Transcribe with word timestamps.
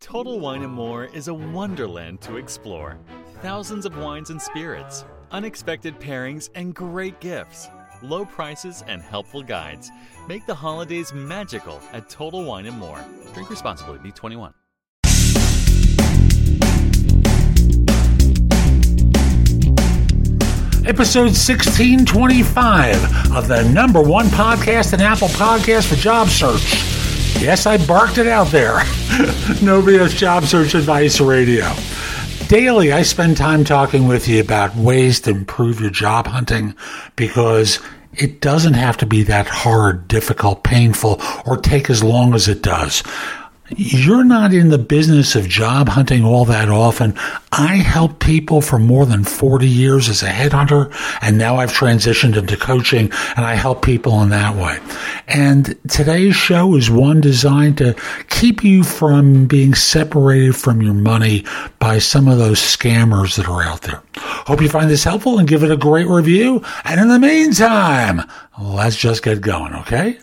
Total 0.00 0.40
Wine 0.40 0.62
and 0.62 0.72
More 0.72 1.04
is 1.04 1.28
a 1.28 1.34
wonderland 1.34 2.22
to 2.22 2.38
explore. 2.38 2.98
Thousands 3.42 3.84
of 3.84 3.98
wines 3.98 4.30
and 4.30 4.40
spirits, 4.40 5.04
unexpected 5.30 6.00
pairings, 6.00 6.48
and 6.54 6.74
great 6.74 7.20
gifts. 7.20 7.68
Low 8.02 8.24
prices 8.24 8.82
and 8.88 9.02
helpful 9.02 9.42
guides 9.42 9.90
make 10.26 10.46
the 10.46 10.54
holidays 10.54 11.12
magical 11.12 11.82
at 11.92 12.08
Total 12.08 12.42
Wine 12.42 12.64
and 12.64 12.78
More. 12.78 13.04
Drink 13.34 13.50
responsibly. 13.50 13.98
Be 13.98 14.10
21. 14.10 14.54
episode 20.86 21.30
1625 21.30 23.36
of 23.36 23.46
the 23.46 23.62
number 23.72 24.02
one 24.02 24.26
podcast 24.26 24.92
and 24.92 25.00
Apple 25.00 25.28
Podcast 25.28 25.88
for 25.88 25.94
job 25.94 26.26
search. 26.26 26.89
Yes, 27.40 27.64
I 27.64 27.84
barked 27.86 28.18
it 28.18 28.26
out 28.26 28.48
there. 28.48 28.82
No 29.62 29.82
BS 29.82 30.16
job 30.16 30.44
search 30.44 30.74
advice 30.74 31.20
radio. 31.20 31.70
Daily, 32.48 32.92
I 32.92 33.02
spend 33.02 33.36
time 33.36 33.64
talking 33.64 34.08
with 34.08 34.26
you 34.26 34.40
about 34.40 34.74
ways 34.74 35.20
to 35.22 35.30
improve 35.30 35.80
your 35.80 35.90
job 35.90 36.26
hunting 36.26 36.74
because 37.16 37.78
it 38.14 38.40
doesn't 38.40 38.74
have 38.74 38.96
to 38.98 39.06
be 39.06 39.22
that 39.24 39.46
hard, 39.46 40.08
difficult, 40.08 40.64
painful, 40.64 41.20
or 41.44 41.58
take 41.58 41.90
as 41.90 42.02
long 42.02 42.34
as 42.34 42.48
it 42.48 42.62
does 42.62 43.02
you're 43.76 44.24
not 44.24 44.52
in 44.52 44.68
the 44.68 44.78
business 44.78 45.36
of 45.36 45.48
job 45.48 45.88
hunting 45.88 46.24
all 46.24 46.44
that 46.46 46.68
often. 46.68 47.14
I 47.52 47.76
help 47.76 48.18
people 48.20 48.60
for 48.60 48.78
more 48.78 49.06
than 49.06 49.24
40 49.24 49.66
years 49.68 50.08
as 50.08 50.22
a 50.22 50.28
headhunter, 50.28 50.92
and 51.20 51.38
now 51.38 51.56
I've 51.56 51.72
transitioned 51.72 52.36
into 52.36 52.56
coaching 52.56 53.10
and 53.36 53.44
I 53.44 53.54
help 53.54 53.82
people 53.82 54.22
in 54.22 54.30
that 54.30 54.56
way. 54.56 54.78
And 55.28 55.76
today's 55.88 56.36
show 56.36 56.74
is 56.76 56.90
one 56.90 57.20
designed 57.20 57.78
to 57.78 57.94
keep 58.28 58.64
you 58.64 58.82
from 58.82 59.46
being 59.46 59.74
separated 59.74 60.56
from 60.56 60.82
your 60.82 60.94
money 60.94 61.44
by 61.78 61.98
some 61.98 62.28
of 62.28 62.38
those 62.38 62.58
scammers 62.58 63.36
that 63.36 63.48
are 63.48 63.62
out 63.62 63.82
there. 63.82 64.02
Hope 64.16 64.60
you 64.60 64.68
find 64.68 64.90
this 64.90 65.04
helpful 65.04 65.38
and 65.38 65.48
give 65.48 65.62
it 65.62 65.70
a 65.70 65.76
great 65.76 66.06
review. 66.06 66.64
And 66.84 67.00
in 67.00 67.08
the 67.08 67.18
meantime, 67.18 68.22
let's 68.60 68.96
just 68.96 69.22
get 69.22 69.40
going, 69.40 69.74
okay? 69.74 70.18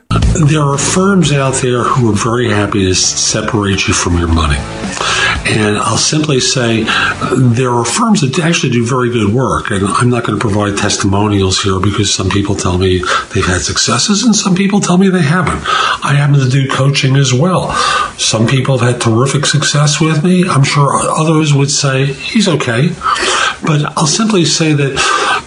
There 0.48 0.62
are 0.62 0.78
firms 0.78 1.32
out 1.32 1.56
there 1.56 1.84
who 1.84 2.12
are 2.12 2.16
very 2.16 2.50
happy 2.50 2.86
to 2.86 2.94
separate 2.94 3.88
you 3.88 3.94
from 3.94 4.18
your 4.18 4.28
money. 4.28 4.58
And 5.50 5.78
I'll 5.78 5.98
simply 5.98 6.40
say 6.40 6.84
there 7.34 7.72
are 7.72 7.86
firms 7.86 8.22
that 8.22 8.38
actually 8.40 8.72
do 8.72 8.86
very 8.86 9.10
good 9.10 9.34
work. 9.34 9.72
And 9.72 9.88
I'm 9.88 10.10
not 10.10 10.26
going 10.26 10.38
to 10.38 10.42
provide 10.42 10.78
testimonials 10.78 11.64
here 11.64 11.80
because 11.80 12.14
some 12.14 12.30
people 12.30 12.56
tell 12.56 12.78
me 12.78 13.00
they've 13.34 13.46
had 13.46 13.62
successes 13.62 14.24
and 14.24 14.36
some 14.36 14.56
people 14.56 14.82
tell 14.82 14.98
me 14.98 15.10
they 15.10 15.22
haven't. 15.22 15.64
I 16.04 16.14
happen 16.16 16.40
to 16.40 16.50
do 16.50 16.68
coaching 16.68 17.16
as 17.16 17.34
well. 17.34 17.72
Some 18.18 18.46
people 18.46 18.78
have 18.78 18.94
had 18.94 19.02
terrific 19.02 19.46
success 19.46 20.00
with 20.00 20.24
me. 20.24 20.48
I'm 20.48 20.64
sure 20.64 20.92
others 20.94 21.54
would 21.54 21.72
say 21.72 22.06
he's 22.06 22.48
okay. 22.48 22.90
But 23.66 23.98
I'll 23.98 24.06
simply 24.06 24.46
say 24.46 24.74
that 24.74 24.96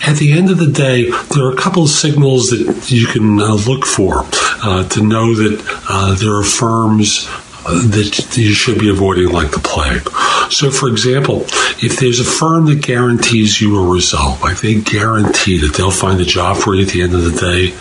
at 0.02 0.16
the 0.16 0.32
end 0.32 0.50
of 0.50 0.58
the 0.58 0.70
day, 0.70 1.10
there 1.34 1.44
are 1.44 1.52
a 1.52 1.56
couple 1.56 1.82
of 1.82 1.90
signals 1.90 2.50
that 2.50 2.90
you 2.90 3.06
can 3.06 3.40
uh, 3.40 3.54
look 3.54 3.84
for 3.84 4.22
uh, 4.62 4.88
to 4.88 5.02
know 5.02 5.34
that 5.34 5.82
uh, 5.88 6.14
there 6.14 6.34
are 6.34 6.44
firms 6.44 7.28
that 7.64 8.36
you 8.36 8.52
should 8.54 8.78
be 8.78 8.88
avoiding 8.88 9.28
like 9.28 9.50
the 9.50 9.58
plague. 9.58 10.08
So, 10.50 10.70
for 10.70 10.88
example, 10.88 11.42
if 11.82 12.00
there's 12.00 12.20
a 12.20 12.24
firm 12.24 12.66
that 12.66 12.82
guarantees 12.82 13.60
you 13.60 13.78
a 13.78 13.92
result, 13.92 14.40
like 14.40 14.60
they 14.60 14.80
guarantee 14.80 15.58
that 15.58 15.74
they'll 15.76 15.90
find 15.90 16.20
a 16.20 16.24
job 16.24 16.56
for 16.56 16.74
you 16.74 16.82
at 16.82 16.88
the 16.88 17.02
end 17.02 17.14
of 17.14 17.22
the 17.22 17.38
day, 17.38 17.74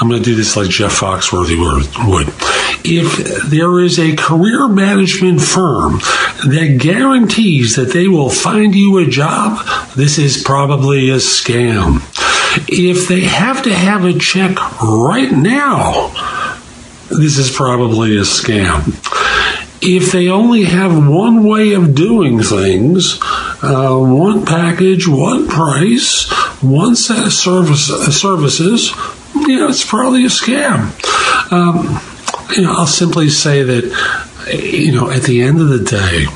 I'm 0.00 0.08
going 0.08 0.22
to 0.22 0.24
do 0.24 0.36
this 0.36 0.56
like 0.56 0.68
Jeff 0.68 1.00
Foxworthy 1.00 1.58
would. 1.58 2.28
If 2.84 3.50
there 3.50 3.80
is 3.80 3.98
a 3.98 4.14
career 4.14 4.68
management 4.68 5.40
firm 5.40 5.98
that 6.46 6.78
guarantees 6.80 7.74
that 7.74 7.92
they 7.92 8.06
will 8.06 8.30
find 8.30 8.76
you 8.76 8.98
a 8.98 9.06
job, 9.06 9.66
this 9.96 10.18
is 10.18 10.40
probably 10.42 11.10
a 11.10 11.16
scam. 11.16 12.02
If 12.68 13.08
they 13.08 13.22
have 13.22 13.64
to 13.64 13.74
have 13.74 14.04
a 14.04 14.16
check 14.16 14.56
right 14.80 15.32
now, 15.32 16.12
this 17.10 17.36
is 17.36 17.50
probably 17.50 18.16
a 18.18 18.22
scam. 18.22 18.94
If 19.80 20.12
they 20.12 20.28
only 20.28 20.64
have 20.64 21.08
one 21.08 21.44
way 21.44 21.72
of 21.72 21.94
doing 21.94 22.40
things, 22.40 23.18
uh, 23.62 23.96
one 23.96 24.44
package, 24.44 25.08
one 25.08 25.48
price, 25.48 26.30
one 26.62 26.94
set 26.94 27.26
of 27.26 27.32
service, 27.32 27.90
uh, 27.90 28.10
services, 28.10 28.92
you 29.48 29.58
know, 29.58 29.68
it's 29.68 29.84
probably 29.84 30.24
a 30.24 30.28
scam. 30.28 30.92
Um, 31.50 32.00
you 32.54 32.62
know, 32.62 32.72
I'll 32.72 32.86
simply 32.86 33.28
say 33.28 33.62
that, 33.62 33.84
you 34.52 34.92
know, 34.92 35.10
at 35.10 35.22
the 35.22 35.42
end 35.42 35.60
of 35.60 35.68
the 35.68 35.82
day, 35.82 36.26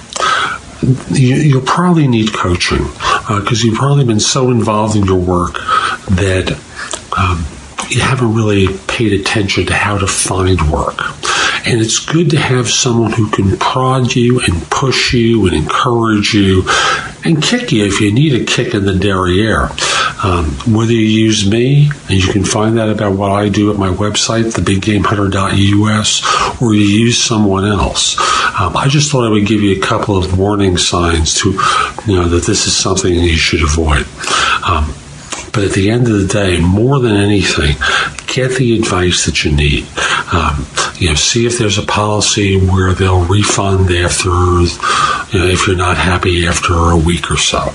you, 1.14 1.56
will 1.56 1.66
probably 1.66 2.08
need 2.08 2.32
coaching 2.32 2.84
because 3.28 3.62
uh, 3.62 3.66
you've 3.66 3.76
probably 3.76 4.04
been 4.04 4.20
so 4.20 4.50
involved 4.50 4.96
in 4.96 5.04
your 5.04 5.20
work 5.20 5.54
that 6.10 6.58
um, 7.16 7.44
you 7.88 8.00
haven't 8.00 8.34
really 8.34 8.66
paid 8.88 9.12
attention 9.12 9.66
to 9.66 9.74
how 9.74 9.98
to 9.98 10.06
find 10.06 10.60
work. 10.70 10.98
And 11.64 11.80
it's 11.80 12.04
good 12.04 12.30
to 12.30 12.38
have 12.38 12.68
someone 12.68 13.12
who 13.12 13.30
can 13.30 13.56
prod 13.58 14.16
you 14.16 14.40
and 14.40 14.62
push 14.70 15.12
you 15.12 15.46
and 15.46 15.54
encourage 15.54 16.34
you 16.34 16.64
and 17.24 17.40
kick 17.40 17.70
you 17.70 17.84
if 17.84 18.00
you 18.00 18.12
need 18.12 18.34
a 18.34 18.44
kick 18.44 18.74
in 18.74 18.84
the 18.84 18.94
derriere. 18.94 19.68
Um, 20.24 20.44
whether 20.72 20.92
you 20.92 21.00
use 21.00 21.50
me, 21.50 21.90
and 22.08 22.22
you 22.22 22.32
can 22.32 22.44
find 22.44 22.78
that 22.78 22.88
about 22.88 23.14
what 23.14 23.32
I 23.32 23.48
do 23.48 23.72
at 23.72 23.76
my 23.76 23.88
website, 23.88 24.52
thebiggamehunter.us, 24.52 26.62
or 26.62 26.74
you 26.74 26.84
use 26.84 27.20
someone 27.20 27.64
else. 27.64 28.16
Um, 28.58 28.76
I 28.76 28.86
just 28.88 29.10
thought 29.10 29.26
I 29.26 29.30
would 29.30 29.46
give 29.46 29.62
you 29.62 29.76
a 29.76 29.80
couple 29.80 30.16
of 30.16 30.38
warning 30.38 30.76
signs 30.76 31.34
to, 31.40 31.52
you 32.06 32.14
know, 32.14 32.28
that 32.28 32.44
this 32.44 32.66
is 32.66 32.76
something 32.76 33.12
you 33.12 33.36
should 33.36 33.62
avoid. 33.62 34.06
Um, 34.64 34.94
but 35.52 35.64
at 35.64 35.72
the 35.72 35.90
end 35.90 36.06
of 36.06 36.18
the 36.18 36.26
day, 36.26 36.60
more 36.60 36.98
than 36.98 37.16
anything, 37.16 37.76
get 38.26 38.56
the 38.56 38.78
advice 38.78 39.26
that 39.26 39.44
you 39.44 39.52
need. 39.52 39.86
Um, 40.32 40.66
you 40.96 41.08
know, 41.08 41.14
see 41.14 41.46
if 41.46 41.58
there's 41.58 41.78
a 41.78 41.82
policy 41.82 42.58
where 42.58 42.94
they'll 42.94 43.24
refund 43.24 43.90
after, 43.90 44.30
you 44.30 45.38
know, 45.38 45.46
if 45.46 45.66
you're 45.66 45.76
not 45.76 45.98
happy 45.98 46.46
after 46.46 46.72
a 46.72 46.96
week 46.96 47.30
or 47.30 47.36
so. 47.36 47.72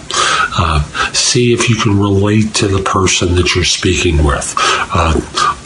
Uh, 0.57 0.81
see 1.13 1.53
if 1.53 1.69
you 1.69 1.75
can 1.75 1.99
relate 1.99 2.53
to 2.55 2.67
the 2.67 2.81
person 2.81 3.35
that 3.35 3.53
you're 3.53 3.63
speaking 3.63 4.23
with. 4.23 4.53
Uh, 4.57 5.13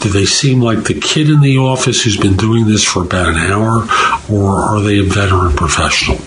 do 0.00 0.08
they 0.08 0.26
seem 0.26 0.60
like 0.60 0.84
the 0.84 0.98
kid 1.00 1.30
in 1.30 1.40
the 1.40 1.56
office 1.56 2.02
who's 2.02 2.18
been 2.18 2.36
doing 2.36 2.66
this 2.66 2.84
for 2.84 3.02
about 3.02 3.28
an 3.28 3.36
hour, 3.36 3.86
or 4.30 4.50
are 4.50 4.80
they 4.80 4.98
a 4.98 5.02
veteran 5.02 5.54
professional? 5.56 6.18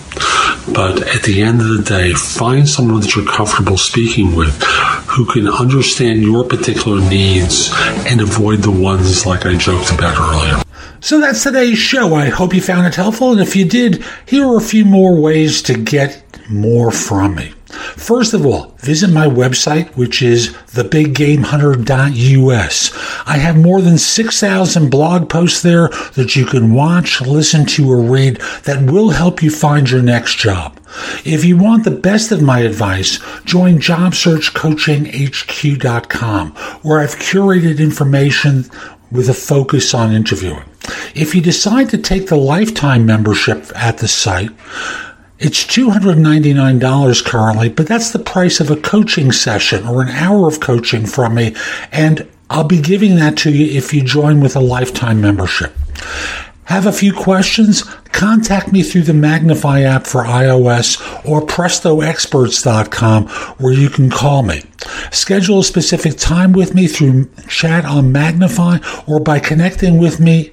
But 0.72 1.06
at 1.14 1.22
the 1.22 1.42
end 1.42 1.60
of 1.60 1.68
the 1.68 1.82
day, 1.82 2.12
find 2.12 2.68
someone 2.68 3.00
that 3.00 3.14
you're 3.14 3.24
comfortable 3.24 3.78
speaking 3.78 4.34
with 4.34 4.60
who 5.06 5.24
can 5.26 5.48
understand 5.48 6.22
your 6.22 6.44
particular 6.44 7.00
needs 7.08 7.70
and 8.06 8.20
avoid 8.20 8.60
the 8.60 8.70
ones 8.70 9.24
like 9.24 9.46
I 9.46 9.56
joked 9.56 9.92
about 9.92 10.18
earlier. 10.18 10.62
So 11.00 11.20
that's 11.20 11.44
today's 11.44 11.78
show. 11.78 12.14
I 12.14 12.30
hope 12.30 12.52
you 12.52 12.60
found 12.60 12.86
it 12.86 12.96
helpful. 12.96 13.30
And 13.30 13.40
if 13.40 13.54
you 13.54 13.64
did, 13.64 14.04
here 14.26 14.44
are 14.46 14.56
a 14.56 14.60
few 14.60 14.84
more 14.84 15.20
ways 15.20 15.62
to 15.62 15.74
get 15.74 16.22
more 16.50 16.90
from 16.90 17.36
me. 17.36 17.52
First 17.96 18.34
of 18.34 18.46
all, 18.46 18.74
visit 18.78 19.10
my 19.10 19.26
website, 19.26 19.88
which 19.96 20.22
is 20.22 20.50
thebiggamehunter.us. 20.50 23.26
I 23.26 23.38
have 23.38 23.56
more 23.56 23.80
than 23.80 23.98
6,000 23.98 24.90
blog 24.90 25.28
posts 25.28 25.62
there 25.62 25.88
that 26.14 26.36
you 26.36 26.46
can 26.46 26.72
watch, 26.74 27.20
listen 27.22 27.66
to, 27.66 27.90
or 27.90 28.00
read 28.00 28.36
that 28.64 28.90
will 28.90 29.10
help 29.10 29.42
you 29.42 29.50
find 29.50 29.90
your 29.90 30.02
next 30.02 30.36
job. 30.36 30.78
If 31.24 31.44
you 31.44 31.56
want 31.56 31.82
the 31.84 31.90
best 31.90 32.30
of 32.32 32.42
my 32.42 32.60
advice, 32.60 33.18
join 33.44 33.78
JobSearchCoachingHQ.com, 33.78 36.50
where 36.82 37.00
I've 37.00 37.16
curated 37.16 37.78
information 37.78 38.64
with 39.10 39.28
a 39.28 39.34
focus 39.34 39.92
on 39.94 40.12
interviewing. 40.12 40.64
If 41.14 41.34
you 41.34 41.40
decide 41.40 41.90
to 41.90 41.98
take 41.98 42.28
the 42.28 42.36
lifetime 42.36 43.06
membership 43.06 43.70
at 43.74 43.98
the 43.98 44.08
site, 44.08 44.50
it's 45.38 45.64
$299 45.64 47.24
currently, 47.24 47.68
but 47.68 47.86
that's 47.86 48.10
the 48.10 48.18
price 48.18 48.58
of 48.60 48.70
a 48.70 48.76
coaching 48.76 49.32
session 49.32 49.86
or 49.86 50.02
an 50.02 50.08
hour 50.08 50.48
of 50.48 50.60
coaching 50.60 51.04
from 51.04 51.34
me. 51.34 51.54
And 51.92 52.26
I'll 52.48 52.64
be 52.64 52.80
giving 52.80 53.16
that 53.16 53.36
to 53.38 53.50
you 53.50 53.76
if 53.76 53.92
you 53.92 54.02
join 54.02 54.40
with 54.40 54.56
a 54.56 54.60
lifetime 54.60 55.20
membership. 55.20 55.76
Have 56.64 56.86
a 56.86 56.92
few 56.92 57.12
questions? 57.12 57.82
Contact 58.10 58.72
me 58.72 58.82
through 58.82 59.02
the 59.02 59.14
Magnify 59.14 59.82
app 59.82 60.06
for 60.06 60.24
iOS 60.24 60.98
or 61.24 61.40
PrestoExperts.com 61.42 63.28
where 63.58 63.72
you 63.72 63.88
can 63.88 64.10
call 64.10 64.42
me. 64.42 64.62
Schedule 65.12 65.60
a 65.60 65.64
specific 65.64 66.16
time 66.16 66.52
with 66.52 66.74
me 66.74 66.88
through 66.88 67.30
chat 67.46 67.84
on 67.84 68.10
Magnify 68.10 68.78
or 69.06 69.20
by 69.20 69.38
connecting 69.38 69.98
with 69.98 70.18
me 70.18 70.52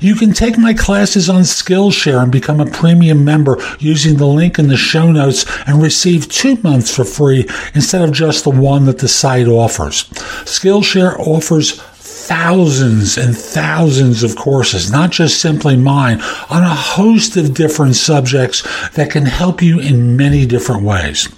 You 0.00 0.14
can 0.14 0.32
take 0.32 0.56
my 0.56 0.72
classes 0.72 1.28
on 1.28 1.42
Skillshare 1.42 2.22
and 2.22 2.32
become 2.32 2.58
a 2.58 2.70
premium 2.70 3.24
member 3.24 3.58
using 3.78 4.16
the 4.16 4.26
link 4.26 4.58
in 4.58 4.68
the 4.68 4.76
show 4.76 5.12
notes 5.12 5.44
and 5.66 5.82
receive 5.82 6.28
two 6.28 6.56
months 6.62 6.94
for 6.94 7.04
free 7.04 7.46
instead 7.74 8.02
of 8.02 8.12
just 8.12 8.44
the 8.44 8.50
one 8.50 8.86
that 8.86 8.98
the 8.98 9.08
site 9.08 9.46
offers. 9.46 10.04
Skillshare 10.44 11.18
offers 11.18 11.82
thousands 12.30 13.18
and 13.18 13.36
thousands 13.36 14.22
of 14.22 14.36
courses, 14.36 14.92
not 14.92 15.10
just 15.10 15.40
simply 15.40 15.76
mine, 15.76 16.20
on 16.48 16.62
a 16.62 16.72
host 16.72 17.36
of 17.36 17.54
different 17.54 17.96
subjects 17.96 18.62
that 18.90 19.10
can 19.10 19.26
help 19.26 19.60
you 19.60 19.80
in 19.80 20.16
many 20.16 20.46
different 20.46 20.84
ways. 20.84 21.28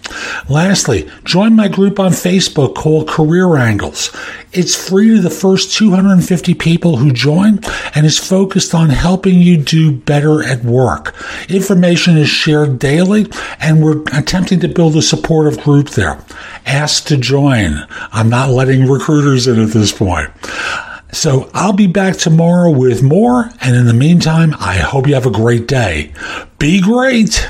Lastly, 0.50 1.08
join 1.24 1.56
my 1.56 1.66
group 1.68 1.98
on 1.98 2.10
Facebook 2.10 2.74
called 2.74 3.08
Career 3.08 3.56
Angles. 3.56 4.14
It's 4.52 4.76
free 4.76 5.16
to 5.16 5.22
the 5.22 5.30
first 5.30 5.74
250 5.78 6.52
people 6.54 6.98
who 6.98 7.10
join 7.10 7.60
and 7.94 8.04
is 8.04 8.18
focused 8.18 8.74
on 8.74 8.90
helping 8.90 9.40
you 9.40 9.56
do 9.56 9.92
better 9.92 10.42
at 10.42 10.62
work. 10.62 11.14
Information 11.48 12.18
is 12.18 12.28
shared 12.28 12.78
daily 12.78 13.28
and 13.60 13.82
we're 13.82 14.02
attempting 14.12 14.60
to 14.60 14.68
build 14.68 14.94
a 14.96 15.00
supportive 15.00 15.58
group 15.62 15.88
there. 15.90 16.22
Ask 16.66 17.06
to 17.06 17.16
join. 17.16 17.86
I'm 18.12 18.28
not 18.28 18.50
letting 18.50 18.86
recruiters 18.86 19.46
in 19.46 19.58
at 19.58 19.70
this 19.70 19.90
point. 19.90 20.30
So 21.12 21.50
I'll 21.53 21.75
be 21.75 21.87
back 21.87 22.17
tomorrow 22.17 22.70
with 22.70 23.03
more. 23.03 23.50
And 23.61 23.76
in 23.76 23.87
the 23.87 23.94
meantime, 23.94 24.55
I 24.59 24.76
hope 24.76 25.06
you 25.06 25.14
have 25.14 25.26
a 25.26 25.31
great 25.31 25.69
day. 25.69 26.12
Be 26.59 26.81
great. 26.81 27.49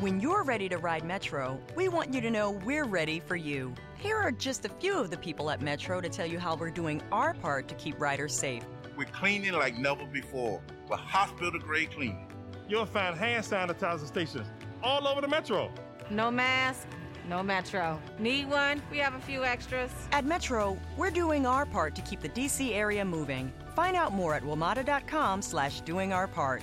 When 0.00 0.20
you're 0.20 0.42
ready 0.42 0.68
to 0.68 0.78
ride 0.78 1.04
Metro, 1.04 1.60
we 1.76 1.88
want 1.88 2.12
you 2.12 2.20
to 2.20 2.30
know 2.30 2.50
we're 2.50 2.84
ready 2.86 3.20
for 3.20 3.36
you. 3.36 3.74
Here 3.98 4.16
are 4.16 4.32
just 4.32 4.64
a 4.64 4.68
few 4.68 4.98
of 4.98 5.10
the 5.10 5.16
people 5.16 5.50
at 5.50 5.60
Metro 5.60 6.00
to 6.00 6.08
tell 6.08 6.26
you 6.26 6.38
how 6.38 6.56
we're 6.56 6.70
doing 6.70 7.02
our 7.12 7.34
part 7.34 7.68
to 7.68 7.74
keep 7.76 8.00
riders 8.00 8.34
safe. 8.34 8.64
We're 8.96 9.06
cleaning 9.06 9.52
like 9.52 9.76
never 9.78 10.04
before 10.06 10.60
with 10.88 11.00
hospital 11.00 11.58
grade 11.58 11.90
cleaning. 11.90 12.26
You'll 12.68 12.86
find 12.86 13.16
hand 13.16 13.44
sanitizer 13.44 14.06
stations 14.06 14.46
all 14.82 15.06
over 15.06 15.20
the 15.20 15.28
metro. 15.28 15.72
No 16.10 16.30
mask, 16.30 16.86
no 17.28 17.42
Metro. 17.42 18.00
Need 18.18 18.50
one? 18.50 18.82
We 18.90 18.98
have 18.98 19.14
a 19.14 19.20
few 19.20 19.44
extras. 19.44 19.90
At 20.12 20.24
Metro, 20.24 20.76
we're 20.96 21.10
doing 21.10 21.46
our 21.46 21.64
part 21.64 21.94
to 21.94 22.02
keep 22.02 22.20
the 22.20 22.28
DC 22.28 22.74
area 22.74 23.04
moving. 23.04 23.52
Find 23.74 23.96
out 23.96 24.12
more 24.12 24.34
at 24.34 24.42
WMATA.com 24.42 25.42
slash 25.42 25.80
doing 25.82 26.12
our 26.12 26.26
part. 26.26 26.62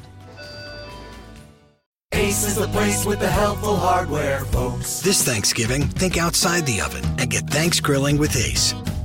Ace 2.14 2.46
is 2.46 2.56
the 2.56 2.68
place 2.68 3.06
with 3.06 3.20
the 3.20 3.30
helpful 3.30 3.78
hardware, 3.78 4.42
folks. 4.46 5.00
This 5.00 5.24
Thanksgiving, 5.24 5.84
think 5.84 6.18
outside 6.18 6.66
the 6.66 6.82
oven 6.82 7.04
and 7.18 7.30
get 7.30 7.48
thanks 7.48 7.80
grilling 7.80 8.18
with 8.18 8.36
Ace. 8.36 8.74